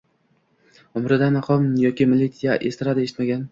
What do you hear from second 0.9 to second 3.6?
Umrida maqom yoki milliy estrada eshitmagan